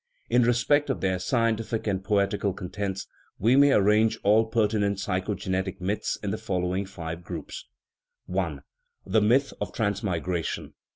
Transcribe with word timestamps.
In 0.31 0.41
respect 0.41 0.89
of 0.89 0.99
their 0.99 1.19
scientific 1.19 1.85
and 1.85 2.03
poet 2.03 2.31
ical 2.31 2.57
contents, 2.57 3.05
we 3.37 3.55
may 3.55 3.71
arrange 3.71 4.17
all 4.23 4.47
pertinent 4.47 4.97
psychoge 4.99 5.45
netic 5.47 5.79
myths 5.79 6.17
in 6.23 6.31
the 6.31 6.39
following 6.39 6.87
five 6.87 7.23
groups: 7.23 7.67
I. 8.27 8.61
The 9.05 9.21
myth 9.21 9.53
of 9.61 9.73
transmigration. 9.73 10.73